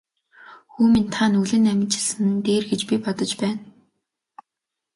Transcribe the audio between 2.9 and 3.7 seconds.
бодож байна.